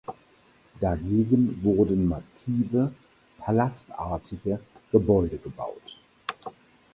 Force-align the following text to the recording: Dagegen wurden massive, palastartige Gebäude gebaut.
Dagegen 0.79 1.61
wurden 1.63 2.07
massive, 2.07 2.91
palastartige 3.37 4.59
Gebäude 4.91 5.37
gebaut. 5.37 5.99